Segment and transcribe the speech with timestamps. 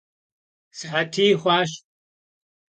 [0.77, 1.71] Sıhetiy xhuaş.